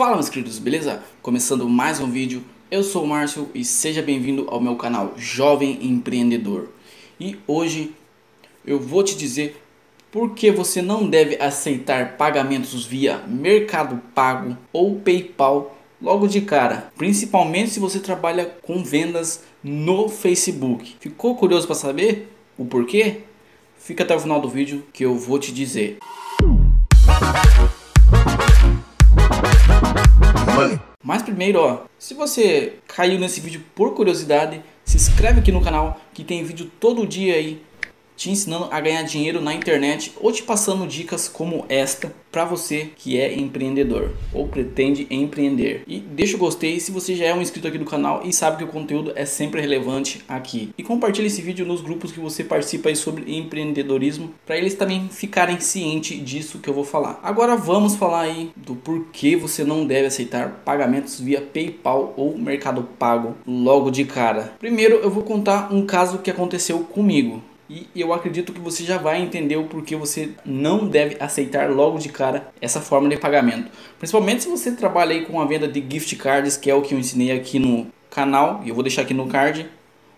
[0.00, 1.04] Fala meus queridos, beleza?
[1.20, 5.78] Começando mais um vídeo, eu sou o Márcio e seja bem-vindo ao meu canal Jovem
[5.82, 6.70] Empreendedor.
[7.20, 7.94] E hoje
[8.64, 9.62] eu vou te dizer
[10.10, 16.90] por que você não deve aceitar pagamentos via Mercado Pago ou PayPal logo de cara,
[16.96, 20.96] principalmente se você trabalha com vendas no Facebook.
[20.98, 23.18] Ficou curioso para saber o porquê?
[23.78, 25.98] Fica até o final do vídeo que eu vou te dizer.
[31.02, 36.00] Mas primeiro, ó, se você caiu nesse vídeo por curiosidade, se inscreve aqui no canal
[36.12, 37.62] que tem vídeo todo dia aí
[38.20, 42.90] te ensinando a ganhar dinheiro na internet ou te passando dicas como esta para você
[42.94, 45.82] que é empreendedor ou pretende empreender.
[45.86, 48.58] E deixa o gostei se você já é um inscrito aqui do canal e sabe
[48.58, 50.68] que o conteúdo é sempre relevante aqui.
[50.76, 55.58] E compartilhe esse vídeo nos grupos que você participa sobre empreendedorismo para eles também ficarem
[55.58, 57.18] cientes disso que eu vou falar.
[57.22, 62.86] Agora vamos falar aí do porquê você não deve aceitar pagamentos via PayPal ou Mercado
[62.98, 64.52] Pago logo de cara.
[64.58, 67.42] Primeiro eu vou contar um caso que aconteceu comigo.
[67.70, 71.98] E eu acredito que você já vai entender o porquê você não deve aceitar logo
[71.98, 73.70] de cara essa forma de pagamento.
[73.96, 76.94] Principalmente se você trabalha aí com a venda de gift cards, que é o que
[76.94, 79.68] eu ensinei aqui no canal, e eu vou deixar aqui no card,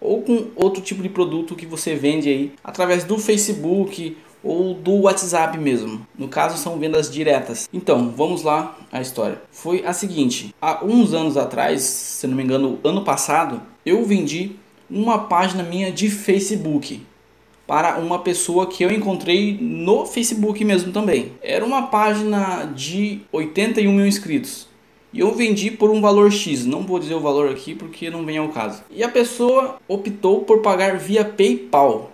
[0.00, 5.02] ou com outro tipo de produto que você vende aí através do Facebook ou do
[5.02, 6.06] WhatsApp mesmo.
[6.18, 7.68] No caso são vendas diretas.
[7.70, 9.42] Então, vamos lá a história.
[9.50, 14.52] Foi a seguinte, há uns anos atrás, se não me engano, ano passado, eu vendi
[14.88, 17.02] uma página minha de Facebook
[17.66, 21.32] para uma pessoa que eu encontrei no Facebook mesmo também.
[21.42, 24.68] Era uma página de 81 mil inscritos.
[25.12, 28.24] E eu vendi por um valor X, não vou dizer o valor aqui porque não
[28.24, 28.82] vem ao caso.
[28.90, 32.10] E a pessoa optou por pagar via PayPal.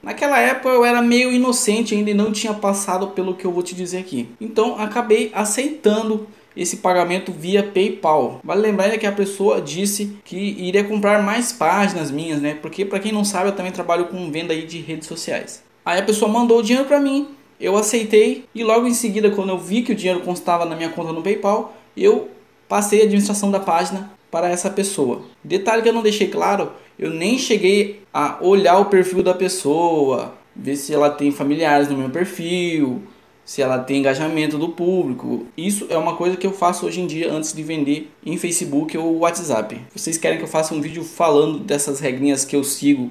[0.00, 3.62] Naquela época eu era meio inocente ainda e não tinha passado pelo que eu vou
[3.62, 4.28] te dizer aqui.
[4.40, 8.40] Então acabei aceitando esse pagamento via PayPal.
[8.44, 12.56] Vale lembrar que a pessoa disse que iria comprar mais páginas minhas, né?
[12.60, 15.62] Porque para quem não sabe, eu também trabalho com venda aí de redes sociais.
[15.84, 17.28] Aí a pessoa mandou o dinheiro para mim,
[17.60, 20.88] eu aceitei e logo em seguida, quando eu vi que o dinheiro constava na minha
[20.88, 22.28] conta no PayPal, eu
[22.68, 25.22] passei a administração da página para essa pessoa.
[25.42, 30.34] Detalhe que eu não deixei claro, eu nem cheguei a olhar o perfil da pessoa,
[30.54, 33.02] ver se ela tem familiares no meu perfil,
[33.44, 35.46] se ela tem engajamento do público.
[35.56, 38.96] Isso é uma coisa que eu faço hoje em dia antes de vender em Facebook
[38.96, 39.80] ou WhatsApp.
[39.94, 43.10] Vocês querem que eu faça um vídeo falando dessas regrinhas que eu sigo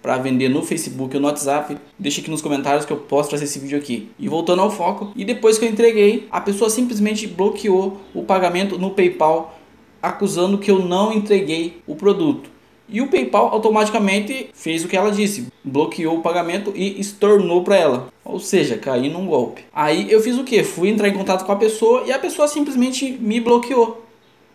[0.00, 1.76] para vender no Facebook ou no WhatsApp?
[1.98, 4.10] Deixa aqui nos comentários que eu posso trazer esse vídeo aqui.
[4.18, 8.78] E voltando ao foco, e depois que eu entreguei, a pessoa simplesmente bloqueou o pagamento
[8.78, 9.58] no PayPal,
[10.02, 12.53] acusando que eu não entreguei o produto.
[12.88, 17.76] E o PayPal automaticamente fez o que ela disse, bloqueou o pagamento e estornou para
[17.76, 18.08] ela.
[18.24, 19.64] Ou seja, caí num golpe.
[19.72, 20.62] Aí eu fiz o que?
[20.62, 24.04] Fui entrar em contato com a pessoa e a pessoa simplesmente me bloqueou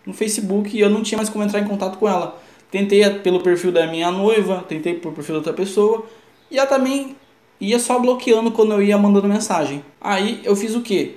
[0.06, 2.40] no Facebook e eu não tinha mais como entrar em contato com ela.
[2.70, 6.06] Tentei pelo perfil da minha noiva, tentei pelo perfil da outra pessoa
[6.52, 7.16] e ela também
[7.60, 9.84] ia só bloqueando quando eu ia mandando mensagem.
[10.00, 11.16] Aí eu fiz o que?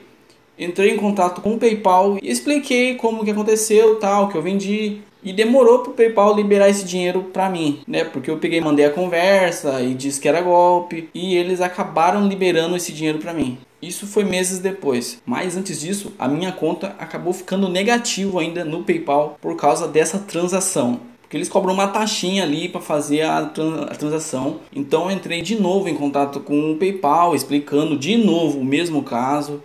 [0.59, 5.01] Entrei em contato com o PayPal e expliquei como que aconteceu, tal, que eu vendi,
[5.23, 8.05] e demorou pro PayPal liberar esse dinheiro para mim, né?
[8.05, 12.77] Porque eu peguei, mandei a conversa e disse que era golpe e eles acabaram liberando
[12.77, 13.59] esse dinheiro para mim.
[13.81, 15.21] Isso foi meses depois.
[15.27, 20.19] Mas antes disso, a minha conta acabou ficando negativo ainda no PayPal por causa dessa
[20.19, 21.01] transação.
[21.21, 24.61] Porque eles cobram uma taxinha ali para fazer a, a transação.
[24.73, 29.03] Então eu entrei de novo em contato com o PayPal, explicando de novo o mesmo
[29.03, 29.63] caso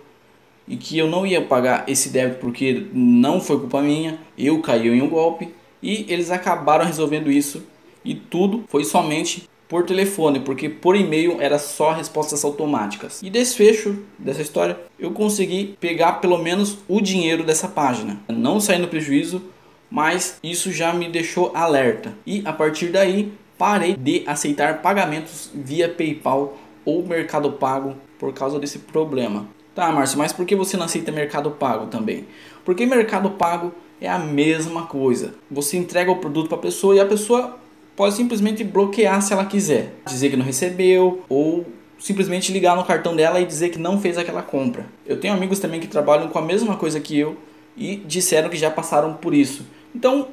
[0.68, 4.88] e que eu não ia pagar esse débito porque não foi culpa minha, eu caí
[4.88, 7.62] em um golpe e eles acabaram resolvendo isso
[8.04, 13.20] e tudo foi somente por telefone, porque por e-mail era só respostas automáticas.
[13.22, 18.18] E desfecho dessa história, eu consegui pegar pelo menos o dinheiro dessa página.
[18.28, 19.42] Não saí no prejuízo,
[19.90, 22.14] mas isso já me deixou alerta.
[22.26, 28.58] E a partir daí, parei de aceitar pagamentos via PayPal ou Mercado Pago por causa
[28.58, 29.46] desse problema.
[29.78, 32.26] Tá, Márcio, mas por que você não aceita Mercado Pago também?
[32.64, 35.34] Porque Mercado Pago é a mesma coisa.
[35.48, 37.56] Você entrega o produto para a pessoa e a pessoa
[37.94, 41.64] pode simplesmente bloquear se ela quiser, dizer que não recebeu ou
[41.96, 44.84] simplesmente ligar no cartão dela e dizer que não fez aquela compra.
[45.06, 47.36] Eu tenho amigos também que trabalham com a mesma coisa que eu
[47.76, 49.64] e disseram que já passaram por isso.
[49.94, 50.26] Então,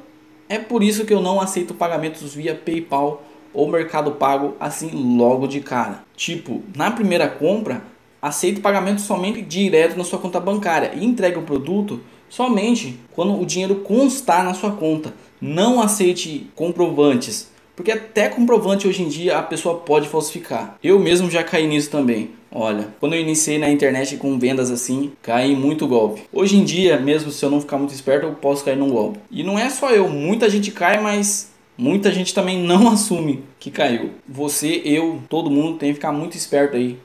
[0.50, 3.24] é por isso que eu não aceito pagamentos via PayPal
[3.54, 6.04] ou Mercado Pago assim logo de cara.
[6.16, 7.84] Tipo, na primeira compra,
[8.28, 13.46] aceite pagamento somente direto na sua conta bancária e entregue o produto somente quando o
[13.46, 15.14] dinheiro constar na sua conta.
[15.40, 20.78] Não aceite comprovantes, Porque até comprovante hoje em dia a pessoa pode falsificar.
[20.82, 22.32] Eu mesmo já caí nisso também.
[22.50, 26.24] Olha, quando eu iniciei na internet com vendas assim, caí muito golpe.
[26.32, 29.20] Hoje em dia, mesmo se eu não ficar muito esperto, eu posso cair num golpe.
[29.30, 33.70] E não é só eu, muita gente cai, mas muita gente também não assume que
[33.70, 34.12] caiu.
[34.28, 36.98] Você, eu, todo mundo tem que ficar muito esperto aí.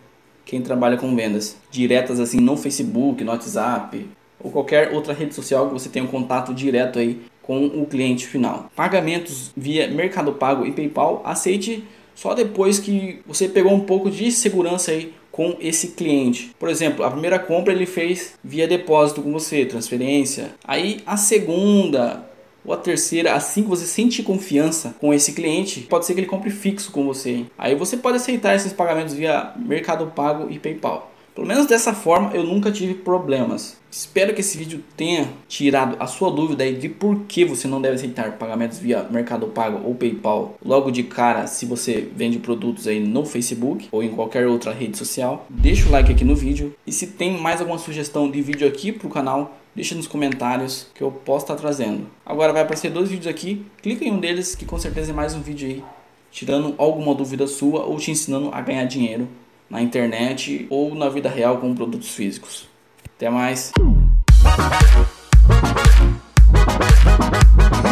[0.50, 4.04] Quem trabalha com vendas diretas assim no Facebook, no WhatsApp
[4.42, 8.26] ou qualquer outra rede social que você tenha um contato direto aí com o cliente
[8.26, 8.68] final.
[8.74, 11.84] Pagamentos via Mercado Pago e PayPal, aceite
[12.16, 16.50] só depois que você pegou um pouco de segurança aí com esse cliente.
[16.58, 20.50] Por exemplo, a primeira compra ele fez via depósito com você, transferência.
[20.64, 22.28] Aí a segunda
[22.64, 26.26] ou a terceira, assim que você sentir confiança com esse cliente, pode ser que ele
[26.26, 27.44] compre fixo com você.
[27.58, 31.10] Aí você pode aceitar esses pagamentos via Mercado Pago e PayPal.
[31.34, 33.78] Pelo menos dessa forma eu nunca tive problemas.
[33.90, 37.80] Espero que esse vídeo tenha tirado a sua dúvida aí de por que você não
[37.80, 42.86] deve aceitar pagamentos via Mercado Pago ou PayPal logo de cara se você vende produtos
[42.86, 45.46] aí no Facebook ou em qualquer outra rede social.
[45.48, 48.92] Deixa o like aqui no vídeo e se tem mais alguma sugestão de vídeo aqui
[48.92, 52.06] para o canal, deixa nos comentários que eu posso estar trazendo.
[52.24, 55.34] Agora vai aparecer dois vídeos aqui, clica em um deles que com certeza é mais
[55.34, 55.84] um vídeo aí
[56.30, 59.28] tirando alguma dúvida sua ou te ensinando a ganhar dinheiro
[59.68, 62.68] na internet ou na vida real com produtos físicos.
[63.16, 63.72] Até mais.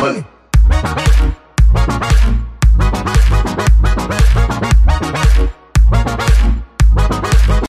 [0.00, 0.37] Money.